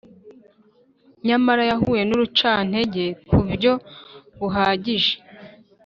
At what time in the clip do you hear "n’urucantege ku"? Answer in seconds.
2.05-3.35